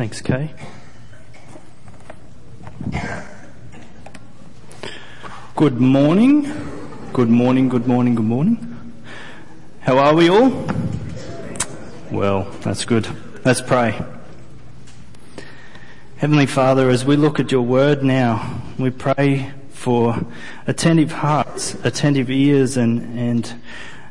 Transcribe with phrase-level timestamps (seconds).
[0.00, 0.48] Thanks, Kay.
[5.54, 6.50] Good morning.
[7.12, 8.94] Good morning, good morning, good morning.
[9.80, 10.66] How are we all?
[12.10, 13.08] Well, that's good.
[13.44, 14.02] Let's pray.
[16.16, 20.18] Heavenly Father, as we look at your word now, we pray for
[20.66, 23.54] attentive hearts, attentive ears and, and,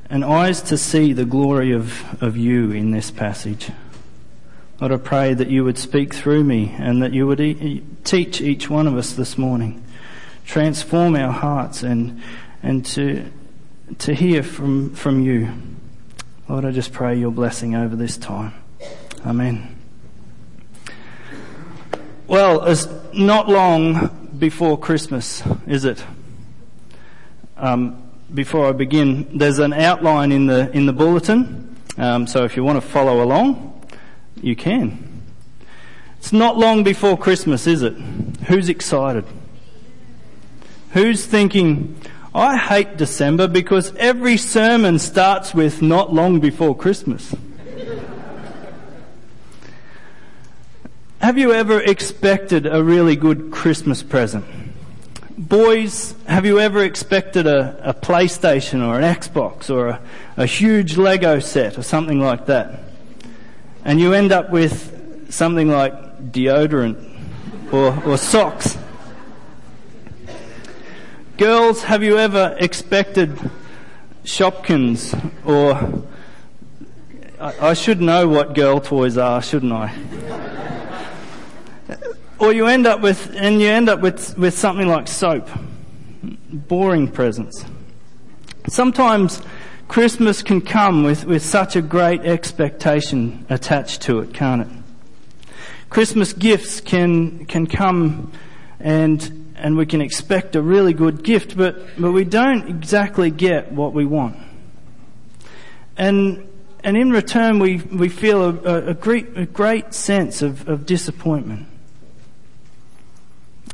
[0.07, 3.71] and eyes to see the glory of, of you in this passage.
[4.79, 8.39] Lord, I pray that you would speak through me and that you would e- teach
[8.39, 9.83] each one of us this morning.
[10.45, 12.21] Transform our hearts and,
[12.63, 13.25] and to,
[13.97, 15.51] to hear from, from you.
[16.47, 18.53] Lord, I just pray your blessing over this time.
[19.25, 19.75] Amen.
[22.27, 26.01] Well, it's not long before Christmas, is it?
[27.57, 31.75] Um, before I begin, there's an outline in the in the bulletin.
[31.97, 33.68] Um, so if you want to follow along,
[34.43, 35.23] you can.
[36.17, 37.93] It's not long before Christmas, is it?
[38.47, 39.25] Who's excited?
[40.91, 41.95] Who's thinking,
[42.33, 47.33] I hate December because every sermon starts with not long before Christmas?
[51.21, 54.45] Have you ever expected a really good Christmas present?
[55.37, 60.01] Boys, have you ever expected a, a PlayStation or an Xbox or a,
[60.37, 62.88] a huge Lego set or something like that?
[63.89, 68.77] And you end up with something like deodorant or, or socks.
[71.37, 73.35] Girls, have you ever expected
[74.23, 76.05] Shopkins or
[77.39, 79.91] I, I should know what girl toys are, shouldn't I?
[82.37, 85.49] or you end up with, and you end up with, with something like soap.
[86.21, 87.65] Boring presents.
[88.67, 89.41] Sometimes
[89.89, 95.49] Christmas can come with, with such a great expectation attached to it, can't it?
[95.89, 98.31] Christmas gifts can, can come
[98.79, 103.71] and, and we can expect a really good gift, but, but we don't exactly get
[103.71, 104.37] what we want.
[105.97, 106.47] And,
[106.83, 111.65] and in return, we, we feel a, a, great, a great sense of, of disappointment.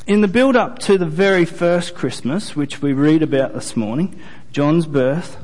[0.07, 4.17] In the build up to the very first Christmas, which we read about this morning,
[4.53, 5.37] John's birth,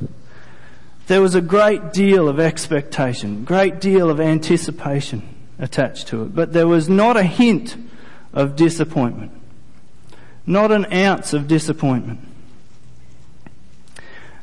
[1.08, 5.28] there was a great deal of expectation, great deal of anticipation
[5.60, 7.76] attached to it, but there was not a hint
[8.34, 9.32] of disappointment.
[10.46, 12.20] Not an ounce of disappointment.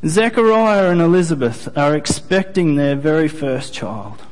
[0.06, 4.22] Zechariah and Elizabeth are expecting their very first child.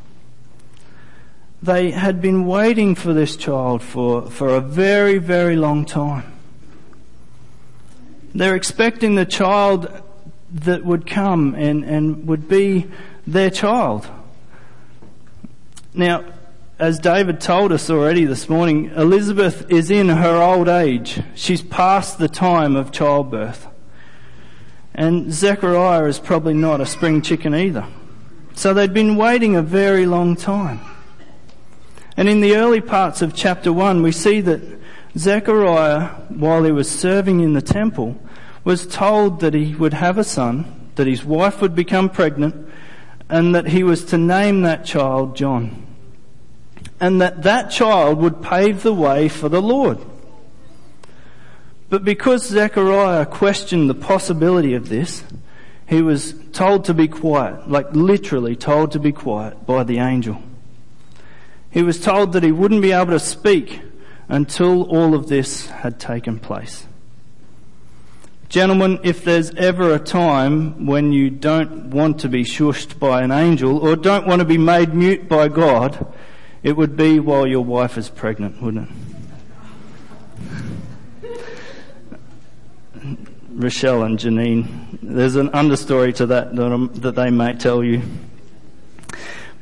[1.60, 6.32] They had been waiting for this child for, for a very, very long time.
[8.32, 9.90] They're expecting the child
[10.52, 12.90] that would come and, and would be
[13.26, 14.08] their child.
[15.94, 16.24] Now,
[16.78, 21.22] as David told us already this morning, Elizabeth is in her old age.
[21.34, 23.66] She's past the time of childbirth.
[24.94, 27.86] And Zechariah is probably not a spring chicken either.
[28.54, 30.80] So they'd been waiting a very long time.
[32.16, 34.62] And in the early parts of chapter 1, we see that
[35.16, 38.18] Zechariah, while he was serving in the temple,
[38.66, 42.68] was told that he would have a son, that his wife would become pregnant,
[43.28, 45.86] and that he was to name that child John.
[46.98, 49.98] And that that child would pave the way for the Lord.
[51.90, 55.22] But because Zechariah questioned the possibility of this,
[55.88, 60.42] he was told to be quiet, like literally told to be quiet by the angel.
[61.70, 63.80] He was told that he wouldn't be able to speak
[64.28, 66.85] until all of this had taken place.
[68.48, 73.32] Gentlemen, if there's ever a time when you don't want to be shushed by an
[73.32, 76.06] angel or don't want to be made mute by God,
[76.62, 78.96] it would be while your wife is pregnant, wouldn't it?
[83.50, 88.02] Rochelle and Janine, there's an understory to that that, um, that they may tell you.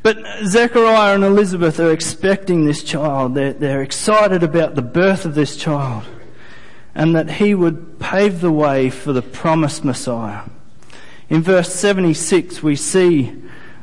[0.02, 3.34] But Zechariah and Elizabeth are expecting this child.
[3.34, 6.04] They're, they're excited about the birth of this child
[6.94, 10.42] and that he would pave the way for the promised Messiah.
[11.28, 13.34] In verse 76, we see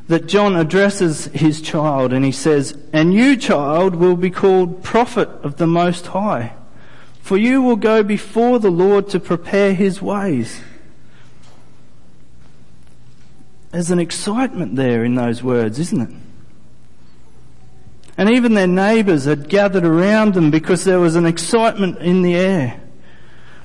[0.08, 5.30] that John addresses his child and he says, And you, child, will be called prophet
[5.44, 6.54] of the Most High,
[7.22, 10.62] for you will go before the Lord to prepare his ways.
[13.72, 16.16] There's an excitement there in those words, isn't it?
[18.18, 22.36] And even their neighbours had gathered around them because there was an excitement in the
[22.36, 22.81] air.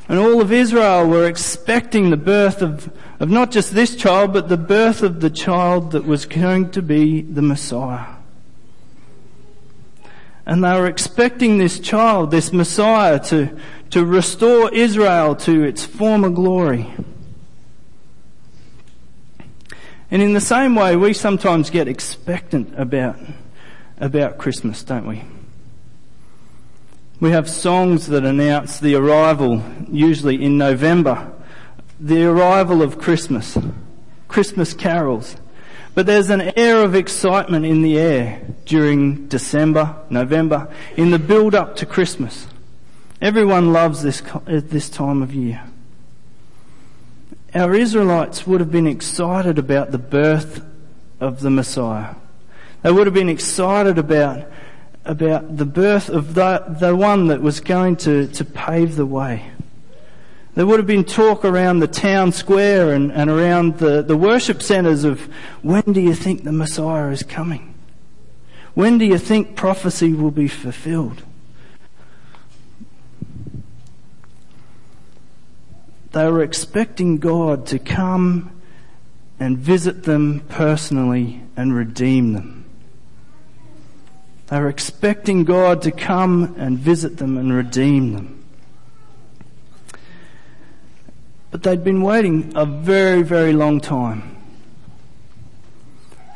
[0.09, 4.49] And all of Israel were expecting the birth of, of not just this child, but
[4.49, 8.15] the birth of the child that was going to be the Messiah.
[10.47, 13.59] And they were expecting this child, this Messiah, to,
[13.91, 16.95] to restore Israel to its former glory.
[20.09, 23.19] And in the same way, we sometimes get expectant about,
[23.99, 25.25] about Christmas, don't we?
[27.19, 31.33] We have songs that announce the arrival, usually in November,
[31.99, 33.57] the arrival of Christmas,
[34.29, 35.37] Christmas carols.
[35.95, 41.55] But there's an air of excitement in the air during December, November, in the build
[41.55, 42.49] up to Christmas.
[43.23, 45.63] Everyone loves this, uh, this time of year.
[47.55, 50.63] Our Israelites would have been excited about the birth
[51.19, 52.15] of the Messiah.
[52.83, 54.45] They would have been excited about,
[55.07, 59.51] about the birth of the, the one that was going to, to pave the way.
[60.55, 64.63] There would have been talk around the town square and, and around the, the worship
[64.63, 65.21] centres of
[65.63, 67.75] when do you think the Messiah is coming?
[68.75, 71.23] When do you think prophecy will be fulfilled?
[76.13, 78.51] They were expecting God to come
[79.39, 82.56] and visit them personally and redeem them.
[84.49, 88.45] They were expecting God to come and visit them and redeem them.
[91.51, 94.37] But they'd been waiting a very, very long time.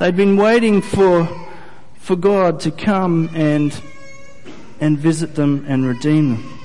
[0.00, 1.28] They'd been waiting for,
[1.98, 3.78] for God to come and,
[4.80, 6.58] and visit them and redeem them.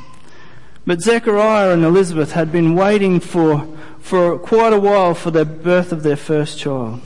[0.87, 3.67] But Zechariah and Elizabeth had been waiting for,
[3.99, 7.01] for quite a while for the birth of their first child.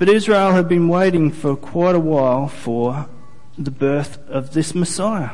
[0.00, 3.06] But Israel had been waiting for quite a while for
[3.58, 5.32] the birth of this Messiah.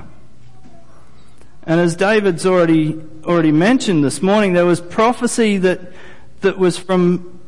[1.63, 5.93] And as David's already, already mentioned this morning, there was prophecy that,
[6.41, 7.39] that was from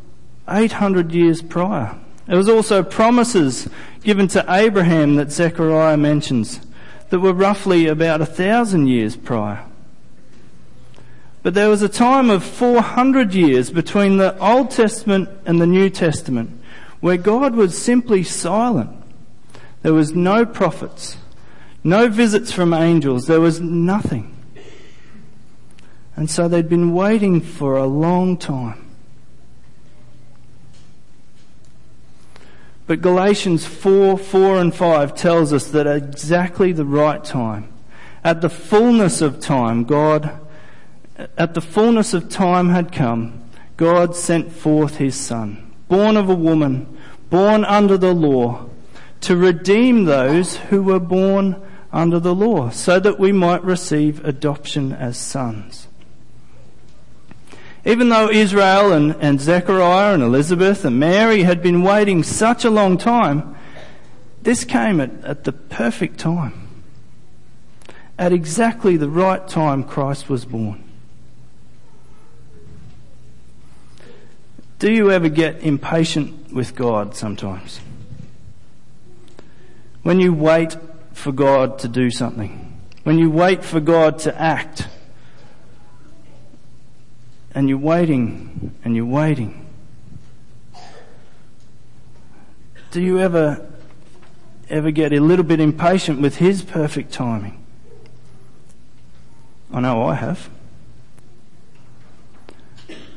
[0.48, 1.98] 800 years prior.
[2.28, 3.68] There was also promises
[4.04, 6.60] given to Abraham that Zechariah mentions
[7.10, 9.64] that were roughly about a thousand years prior.
[11.42, 15.90] But there was a time of 400 years between the Old Testament and the New
[15.90, 16.57] Testament
[17.00, 18.90] where God was simply silent.
[19.82, 21.16] There was no prophets.
[21.84, 23.26] No visits from angels.
[23.26, 24.34] There was nothing.
[26.16, 28.84] And so they'd been waiting for a long time.
[32.88, 37.70] But Galatians 4, 4 and 5 tells us that at exactly the right time,
[38.24, 40.40] at the fullness of time, God,
[41.36, 43.44] at the fullness of time had come,
[43.76, 46.98] God sent forth his son, born of a woman,
[47.30, 48.66] born under the law,
[49.22, 51.60] to redeem those who were born
[51.92, 55.88] under the law, so that we might receive adoption as sons.
[57.84, 62.70] Even though Israel and, and Zechariah and Elizabeth and Mary had been waiting such a
[62.70, 63.56] long time,
[64.42, 66.68] this came at, at the perfect time.
[68.18, 70.87] At exactly the right time, Christ was born.
[74.78, 77.80] Do you ever get impatient with God sometimes?
[80.02, 80.76] When you wait
[81.12, 84.86] for God to do something, when you wait for God to act,
[87.54, 89.66] and you're waiting and you're waiting,
[92.92, 93.66] do you ever
[94.70, 97.64] ever get a little bit impatient with His perfect timing?
[99.72, 100.48] I know I have.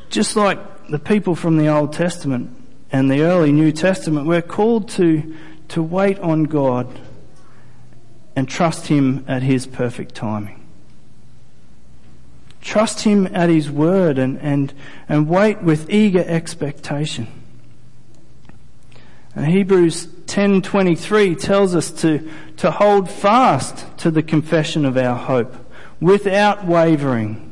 [0.09, 0.59] Just like
[0.91, 2.53] the people from the Old Testament
[2.91, 5.35] and the early New Testament, we're called to,
[5.69, 6.99] to wait on God
[8.35, 10.57] and trust Him at His perfect timing.
[12.59, 14.73] Trust Him at His word and, and,
[15.07, 17.27] and wait with eager expectation.
[19.33, 25.55] And Hebrews 10:23 tells us to, to hold fast to the confession of our hope
[26.01, 27.49] without wavering,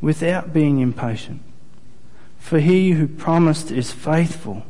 [0.00, 1.42] without being impatient.
[2.42, 4.66] For he who promised is faithful.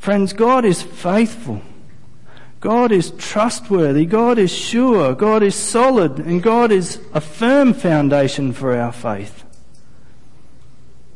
[0.00, 1.62] Friends, God is faithful.
[2.60, 8.52] God is trustworthy, God is sure, God is solid, and God is a firm foundation
[8.52, 9.44] for our faith.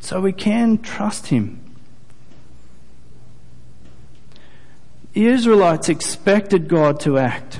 [0.00, 1.60] So we can trust Him.
[5.12, 7.58] The Israelites expected God to act,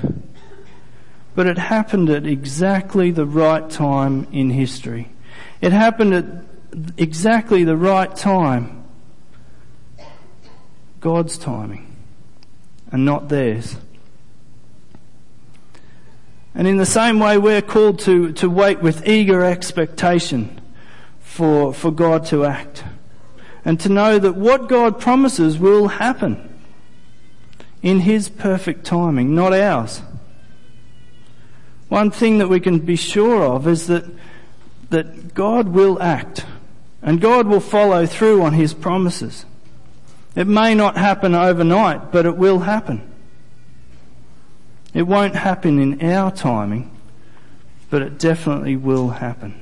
[1.35, 5.11] but it happened at exactly the right time in history.
[5.67, 6.25] It happened at
[6.97, 8.85] exactly the right time.
[11.01, 11.97] God's timing
[12.93, 13.77] and not theirs.
[16.55, 20.61] And in the same way, we're called to, to wait with eager expectation
[21.19, 22.85] for, for God to act.
[23.65, 26.61] And to know that what God promises will happen.
[27.83, 30.01] in His perfect timing, not ours.
[31.89, 34.05] One thing that we can be sure of is that,
[34.91, 36.45] that God will act
[37.03, 39.45] and God will follow through on His promises.
[40.35, 43.03] It may not happen overnight, but it will happen.
[44.93, 46.91] It won't happen in our timing,
[47.91, 49.55] but it definitely will happen.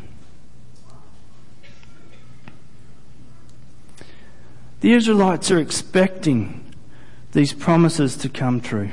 [4.80, 6.64] The Israelites are expecting
[7.32, 8.90] these promises to come true.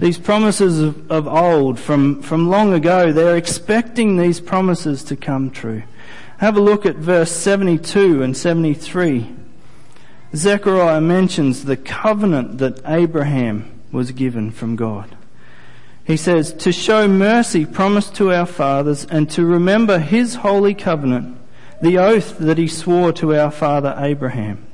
[0.00, 5.50] These promises of, of old, from, from long ago, they're expecting these promises to come
[5.50, 5.82] true.
[6.38, 9.30] Have a look at verse 72 and 73.
[10.34, 15.18] Zechariah mentions the covenant that Abraham was given from God.
[16.02, 21.36] He says, to show mercy promised to our fathers and to remember his holy covenant,
[21.82, 24.64] the oath that he swore to our father Abraham,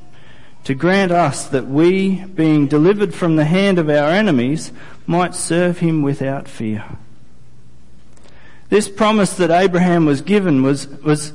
[0.66, 4.72] to grant us that we, being delivered from the hand of our enemies,
[5.06, 6.84] might serve him without fear.
[8.68, 11.32] This promise that Abraham was given was, was,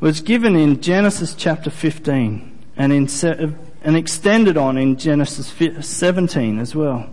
[0.00, 3.06] was given in Genesis chapter 15 and, in,
[3.82, 5.52] and extended on in Genesis
[5.86, 7.10] 17 as well.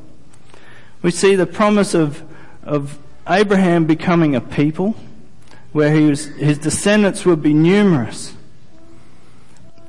[1.01, 2.23] We see the promise of,
[2.63, 2.97] of
[3.27, 4.95] Abraham becoming a people
[5.73, 8.36] where he was, his descendants would be numerous,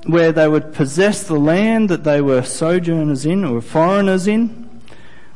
[0.09, 4.49] where they would possess the land that they were sojourners in or foreigners in,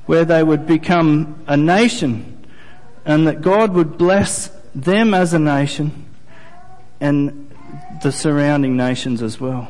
[0.07, 2.47] where they would become a nation
[3.05, 6.07] and that God would bless them as a nation
[7.01, 7.51] and
[8.03, 9.69] the surrounding nations as well.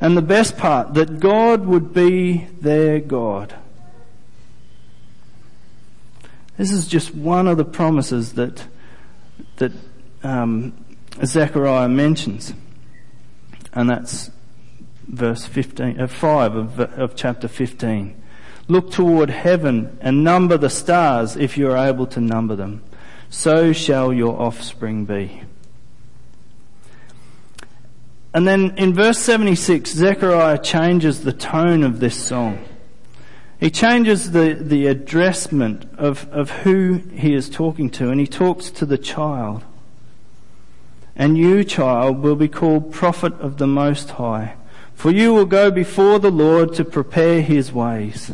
[0.00, 3.54] And the best part, that God would be their God.
[6.56, 8.64] This is just one of the promises that
[9.56, 9.72] that
[10.22, 10.72] um,
[11.24, 12.52] Zechariah mentions,
[13.76, 14.30] and that's
[15.06, 18.20] verse 15, uh, 5 of, of chapter 15.
[18.68, 22.82] Look toward heaven and number the stars if you are able to number them.
[23.28, 25.42] So shall your offspring be.
[28.32, 32.64] And then in verse 76, Zechariah changes the tone of this song.
[33.60, 38.70] He changes the, the addressment of, of who he is talking to, and he talks
[38.70, 39.64] to the child.
[41.16, 44.54] And you, child, will be called prophet of the Most High,
[44.94, 48.32] for you will go before the Lord to prepare his ways.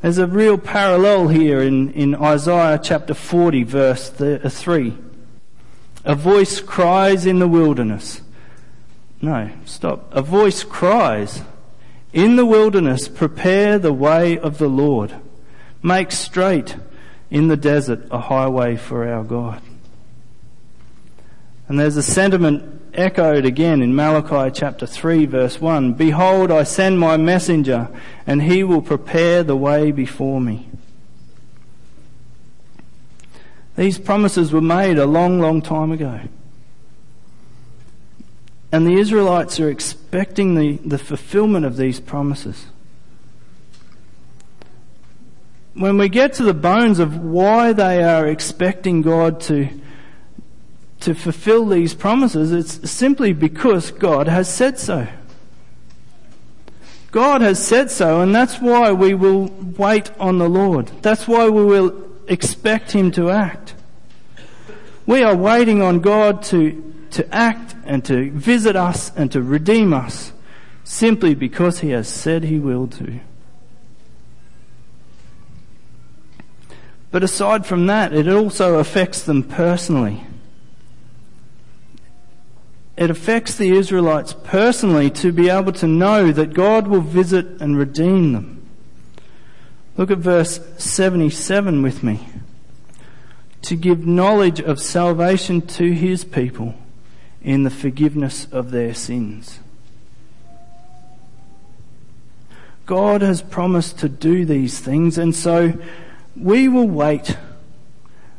[0.00, 4.96] There's a real parallel here in, in Isaiah chapter 40, verse uh, 3.
[6.04, 8.20] A voice cries in the wilderness.
[9.20, 10.12] No, stop.
[10.12, 11.42] A voice cries
[12.12, 15.14] in the wilderness, prepare the way of the Lord.
[15.80, 16.76] Make straight
[17.30, 19.62] in the desert a highway for our God.
[21.72, 25.94] And there's a sentiment echoed again in Malachi chapter 3 verse 1.
[25.94, 27.88] Behold, I send my messenger
[28.26, 30.68] and he will prepare the way before me.
[33.74, 36.20] These promises were made a long, long time ago.
[38.70, 42.66] And the Israelites are expecting the, the fulfillment of these promises.
[45.72, 49.70] When we get to the bones of why they are expecting God to,
[51.02, 55.06] to fulfill these promises, it's simply because God has said so.
[57.10, 60.86] God has said so, and that's why we will wait on the Lord.
[61.02, 63.74] That's why we will expect Him to act.
[65.04, 69.92] We are waiting on God to to act and to visit us and to redeem
[69.92, 70.32] us
[70.82, 73.20] simply because he has said he will do.
[77.10, 80.24] But aside from that, it also affects them personally.
[83.02, 87.76] It affects the Israelites personally to be able to know that God will visit and
[87.76, 88.64] redeem them.
[89.96, 92.28] Look at verse 77 with me.
[93.62, 96.76] To give knowledge of salvation to his people
[97.42, 99.58] in the forgiveness of their sins.
[102.86, 105.76] God has promised to do these things, and so
[106.36, 107.36] we will wait.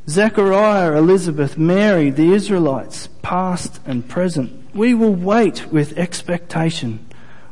[0.08, 7.04] Zechariah, Elizabeth, Mary, the Israelites, past and present, we will wait with expectation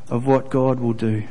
[0.10, 1.24] of what God will do.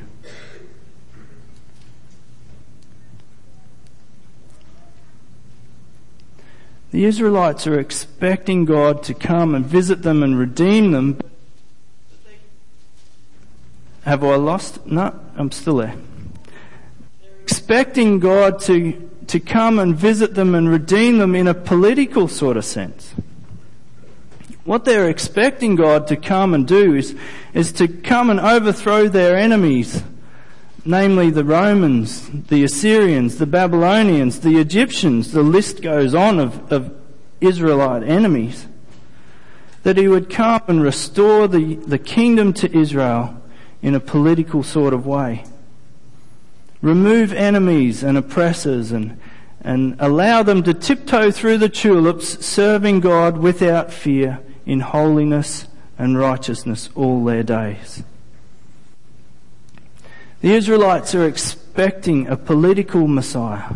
[6.90, 11.20] The Israelites are expecting God to come and visit them and redeem them.
[14.02, 14.84] Have I lost?
[14.84, 15.94] No, I'm still there.
[17.44, 22.56] Expecting God to, to come and visit them and redeem them in a political sort
[22.56, 23.14] of sense.
[24.64, 27.16] What they're expecting God to come and do is,
[27.54, 30.02] is to come and overthrow their enemies,
[30.84, 36.94] namely the Romans, the Assyrians, the Babylonians, the Egyptians, the list goes on of, of
[37.40, 38.66] Israelite enemies.
[39.82, 43.42] That he would come and restore the, the kingdom to Israel
[43.80, 45.44] in a political sort of way.
[46.82, 49.18] Remove enemies and oppressors and,
[49.62, 54.40] and allow them to tiptoe through the tulips, serving God without fear
[54.70, 55.66] in holiness
[55.98, 58.04] and righteousness all their days.
[60.42, 63.74] The Israelites are expecting a political Messiah.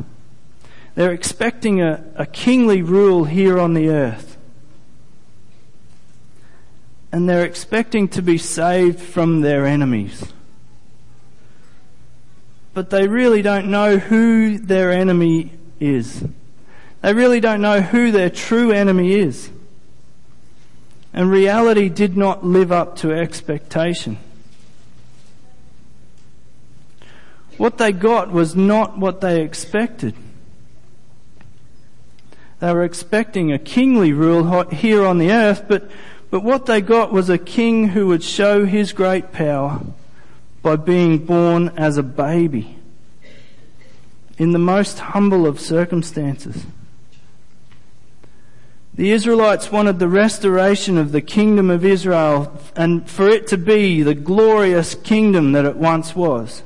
[0.94, 4.36] They're expecting a, a kingly rule here on the earth.
[7.10, 10.32] And they're expecting to be saved from their enemies.
[12.72, 16.24] But they really don't know who their enemy is.
[17.02, 19.50] They really don't know who their true enemy is.
[21.14, 24.18] And reality did not live up to expectation.
[27.56, 30.16] What they got was not what they expected.
[32.58, 35.88] They were expecting a kingly rule here on the earth, but,
[36.30, 39.82] but what they got was a king who would show his great power
[40.62, 42.76] by being born as a baby
[44.36, 46.64] in the most humble of circumstances.
[48.96, 54.02] The Israelites wanted the restoration of the kingdom of Israel and for it to be
[54.02, 56.62] the glorious kingdom that it once was.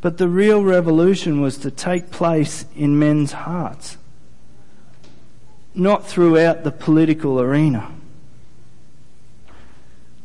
[0.00, 3.98] But the real revolution was to take place in men's hearts,
[5.74, 7.90] not throughout the political arena,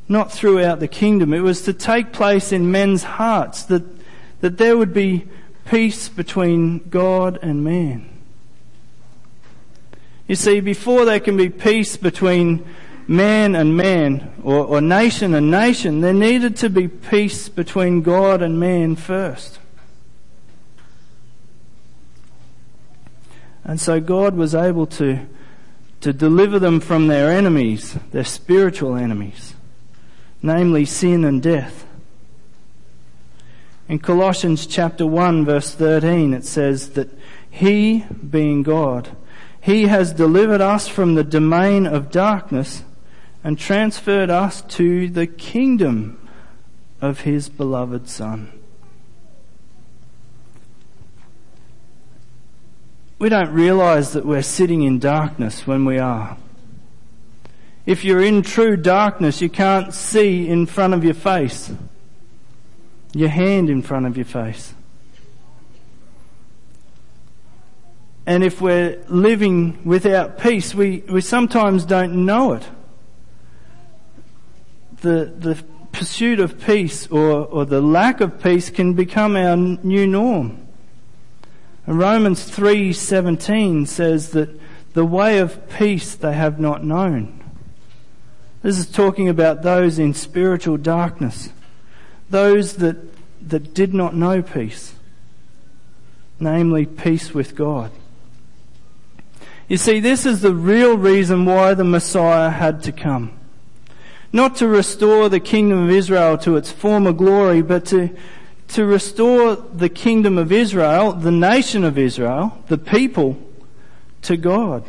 [0.08, 1.34] not throughout the kingdom.
[1.34, 3.84] It was to take place in men's hearts that,
[4.41, 5.27] that there would be
[5.65, 8.16] peace between God and man.
[10.27, 12.65] You see, before there can be peace between
[13.07, 18.41] man and man, or, or, nation and nation, there needed to be peace between God
[18.41, 19.60] and man first.
[23.63, 25.25] And so God was able to,
[26.01, 29.56] to deliver them from their enemies, their spiritual enemies,
[30.41, 31.86] namely sin and death.
[33.88, 37.10] In Colossians chapter 1 verse 13 it says that
[37.49, 39.15] He, being God,
[39.67, 42.86] he has delivered us from the domain of darkness
[43.43, 46.25] and transferred us to the kingdom
[47.01, 48.49] of His beloved Son.
[53.19, 56.38] We don't realize that we're sitting in darkness when we are.
[57.86, 61.73] If you're in true darkness, you can't see in front of your face,
[63.13, 64.73] your hand in front of your face.
[68.27, 72.67] And if we're living without peace, we, we sometimes don't know it.
[74.99, 75.63] The, the
[75.93, 80.67] pursuit of peace or, or the lack of peace can become our new norm.
[81.85, 84.49] Romans 3:17 says that
[84.91, 87.41] the way of peace they have not known.
[88.61, 91.49] This is talking about those in spiritual darkness,
[92.29, 92.97] those that,
[93.47, 94.95] that did not know peace,
[96.41, 97.89] namely peace with God.
[99.67, 103.38] You see, this is the real reason why the Messiah had to come.
[104.32, 108.15] Not to restore the kingdom of Israel to its former glory, but to,
[108.69, 113.38] to restore the kingdom of Israel, the nation of Israel, the people,
[114.21, 114.86] to God.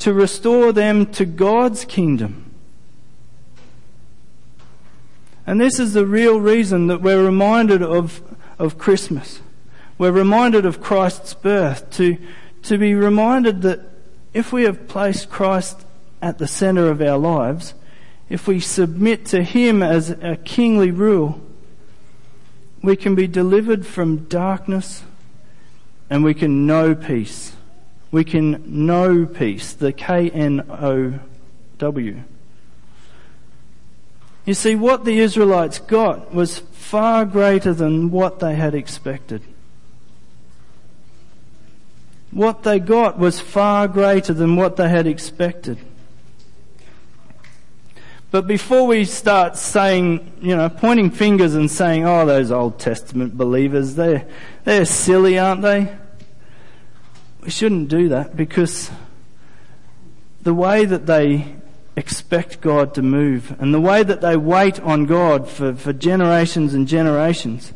[0.00, 2.50] To restore them to God's kingdom.
[5.46, 8.22] And this is the real reason that we're reminded of,
[8.58, 9.40] of Christmas.
[9.98, 12.16] We're reminded of Christ's birth to,
[12.62, 13.80] to be reminded that
[14.32, 15.84] if we have placed Christ
[16.20, 17.74] at the center of our lives,
[18.28, 21.40] if we submit to Him as a kingly rule,
[22.82, 25.02] we can be delivered from darkness
[26.08, 27.52] and we can know peace.
[28.10, 31.18] We can know peace, the K N O
[31.78, 32.22] W.
[34.44, 39.42] You see, what the Israelites got was far greater than what they had expected.
[42.32, 45.78] What they got was far greater than what they had expected.
[48.30, 53.36] But before we start saying, you know, pointing fingers and saying, oh, those Old Testament
[53.36, 54.26] believers, they're,
[54.64, 55.94] they're silly, aren't they?
[57.42, 58.90] We shouldn't do that because
[60.40, 61.54] the way that they
[61.94, 66.72] expect God to move and the way that they wait on God for, for generations
[66.72, 67.74] and generations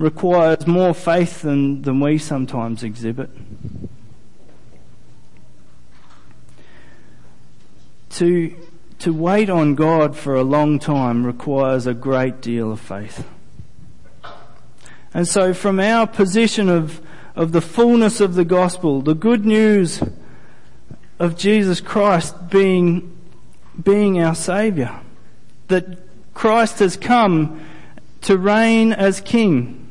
[0.00, 3.30] requires more faith than, than we sometimes exhibit.
[8.20, 8.54] to,
[8.98, 13.26] to wait on God for a long time requires a great deal of faith.
[15.14, 17.00] And so from our position of,
[17.34, 20.02] of the fullness of the gospel, the good news
[21.18, 23.16] of Jesus Christ being,
[23.82, 25.00] being our Saviour,
[25.68, 25.98] that
[26.34, 27.64] Christ has come
[28.20, 29.89] to reign as King.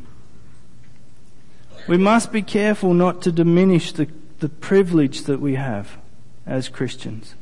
[1.89, 4.07] We must be careful not to diminish the,
[4.41, 5.97] the privilege that we have
[6.45, 7.33] as Christians.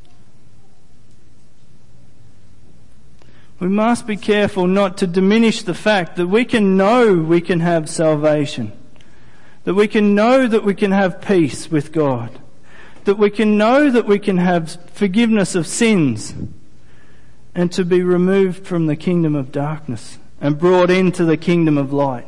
[3.60, 7.60] We must be careful not to diminish the fact that we can know we can
[7.60, 8.72] have salvation.
[9.66, 12.40] That we can know that we can have peace with God.
[13.04, 16.34] That we can know that we can have forgiveness of sins
[17.54, 21.92] and to be removed from the kingdom of darkness and brought into the kingdom of
[21.92, 22.28] light.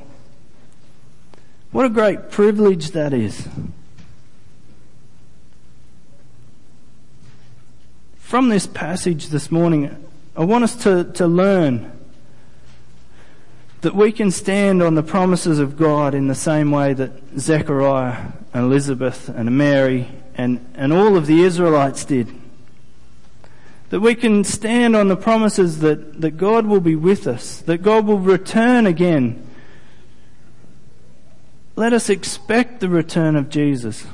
[1.72, 3.48] What a great privilege that is.
[8.18, 9.96] From this passage this morning,
[10.36, 11.92] I want us to, to learn
[13.82, 18.32] that we can stand on the promises of God in the same way that Zechariah
[18.54, 22.34] and Elizabeth and Mary and, and all of the Israelites did.
[23.90, 27.80] That we can stand on the promises that, that God will be with us, that
[27.80, 29.46] God will return again.
[31.80, 34.06] Let us expect the return of Jesus.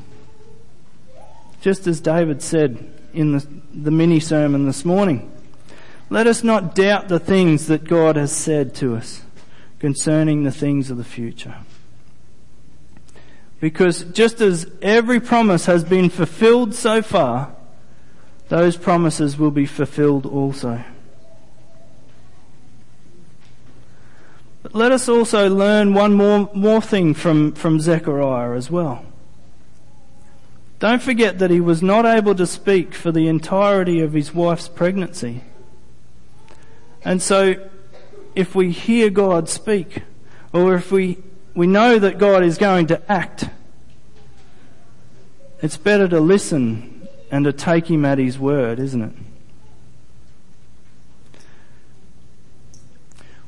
[1.61, 5.31] Just as David said in the, the mini sermon this morning.
[6.11, 9.23] Let us not doubt the things that God has said to us
[9.79, 11.55] concerning the things of the future.
[13.59, 17.51] Because just as every promise has been fulfilled so far,
[18.49, 20.83] those promises will be fulfilled also.
[24.65, 29.05] But let us also learn one more, more thing from, from Zechariah as well.
[30.79, 34.67] Don't forget that he was not able to speak for the entirety of his wife's
[34.67, 35.43] pregnancy.
[37.03, 37.69] And so,
[38.33, 40.01] if we hear God speak,
[40.51, 41.19] or if we,
[41.53, 43.47] we know that God is going to act,
[45.61, 49.13] it's better to listen and to take Him at His word, isn't it?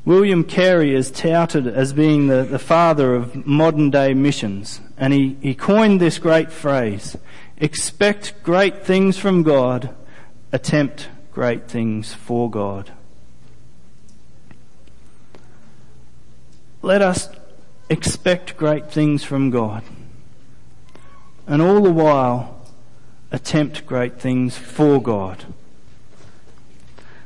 [0.07, 5.35] William Carey is touted as being the, the father of modern day missions, and he,
[5.41, 7.17] he coined this great phrase
[7.57, 9.93] expect great things from God,
[10.53, 12.91] attempt great things for God.
[16.81, 17.27] let us
[17.89, 19.83] expect great things from God.
[21.45, 22.61] And all the while,
[23.29, 25.43] attempt great things for God.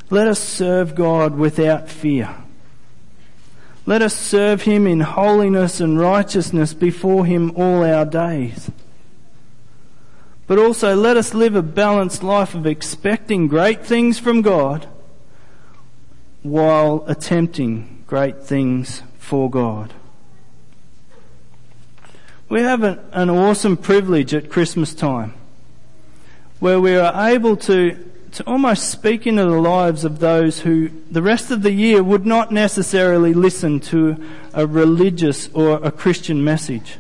[0.09, 2.35] Let us serve God without fear.
[3.85, 8.69] Let us serve Him in holiness and righteousness before Him all our days.
[10.47, 14.87] But also let us live a balanced life of expecting great things from God
[16.43, 19.93] while attempting great things for God.
[22.49, 25.33] We have an, awesome privilege at Christmas time
[26.59, 31.21] where we are able to, to almost speak into the lives of those who the
[31.21, 36.97] rest of the year would not necessarily listen to a religious or a Christian message.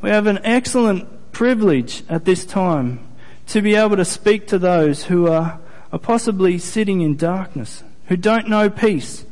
[0.00, 3.06] We have an excellent privilege at this time
[3.48, 5.60] to be able to speak to those who are,
[5.92, 9.24] are possibly sitting in darkness, who don't know peace,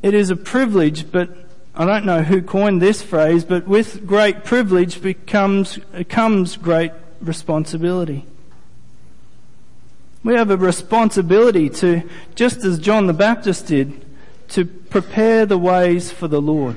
[0.00, 1.28] it is a privilege, but
[1.74, 8.26] I don't know who coined this phrase, but with great privilege becomes, comes great responsibility.
[10.24, 12.02] We have a responsibility to,
[12.34, 14.04] just as John the Baptist did,
[14.48, 16.76] to prepare the ways for the Lord.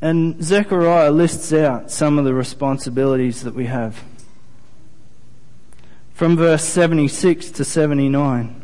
[0.00, 4.02] And Zechariah lists out some of the responsibilities that we have.
[6.12, 8.63] From verse 76 to 79.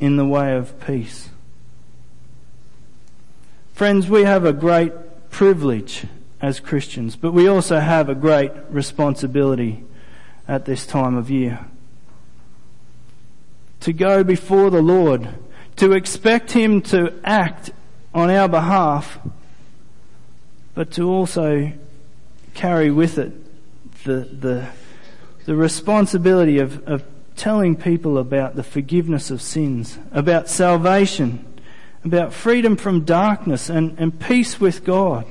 [0.00, 1.28] in the way of peace.
[3.74, 4.92] Friends, we have a great
[5.30, 6.06] privilege
[6.40, 9.84] as Christians, but we also have a great responsibility
[10.48, 11.66] at this time of year.
[13.80, 15.28] To go before the Lord,
[15.76, 17.70] to expect Him to act
[18.14, 19.18] on our behalf,
[20.74, 21.72] but to also
[22.54, 23.32] carry with it
[24.04, 24.68] the, the,
[25.44, 27.04] the responsibility of, of
[27.40, 31.42] telling people about the forgiveness of sins, about salvation,
[32.04, 35.24] about freedom from darkness and, and peace with God.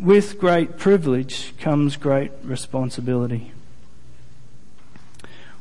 [0.00, 3.52] With great privilege comes great responsibility.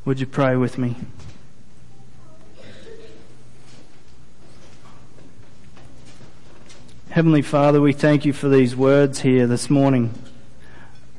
[0.06, 0.96] Would you pray with me?
[7.10, 10.13] Heavenly Father, we thank you for these words here this morning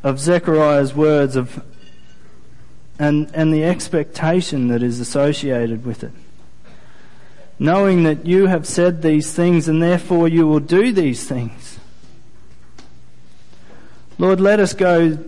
[0.02, 1.62] of Zechariah's words of
[2.98, 6.12] and, and the expectation that is associated with it.
[7.58, 11.78] Knowing that you have said these things and therefore you will do these things.
[14.18, 15.18] Lord, let us go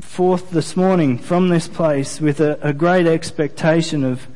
[0.00, 4.26] forth this morning from this place with a, a great expectation of,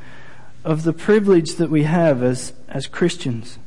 [0.65, 3.59] of the privilege that we have as, as Christians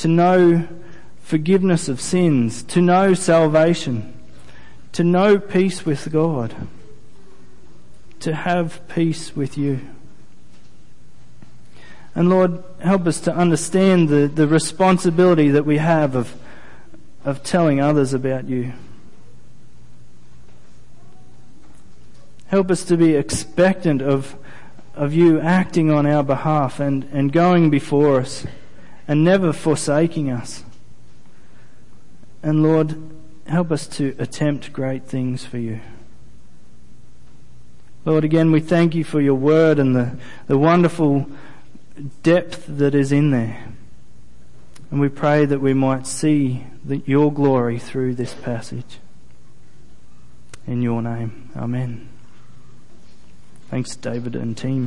[0.00, 0.66] to know
[1.20, 4.18] forgiveness of sins, to know salvation,
[4.92, 6.54] to know peace with God,
[8.20, 9.80] to have peace with you.
[12.14, 16.34] And Lord, help us to understand the, the responsibility that we have of,
[17.24, 18.72] of telling others about you.
[22.48, 24.36] Help us to be expectant of,
[24.94, 28.44] of you acting on our behalf and, and going before us
[29.06, 30.64] and never forsaking us.
[32.42, 32.98] And Lord,
[33.46, 35.80] help us to attempt great things for you.
[38.04, 41.26] Lord, again, we thank you for your word and the, the wonderful
[42.22, 43.66] depth that is in there.
[44.90, 48.98] And we pray that we might see the, your glory through this passage.
[50.66, 52.08] In your name, Amen.
[53.70, 54.78] Thanks, David and team.